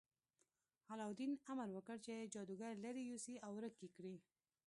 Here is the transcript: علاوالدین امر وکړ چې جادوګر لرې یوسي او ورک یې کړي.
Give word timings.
علاوالدین 0.91 1.31
امر 1.51 1.67
وکړ 1.73 1.95
چې 2.05 2.29
جادوګر 2.33 2.73
لرې 2.85 3.03
یوسي 3.11 3.35
او 3.45 3.51
ورک 3.57 3.75
یې 3.83 3.89
کړي. 3.95 4.15